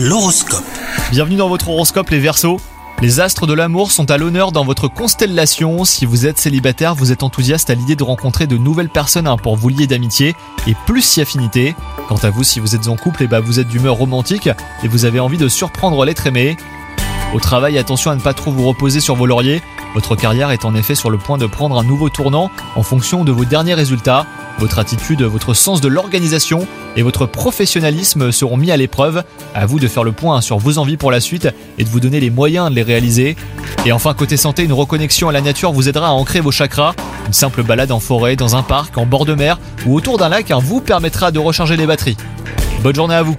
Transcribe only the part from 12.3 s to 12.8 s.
vous, si vous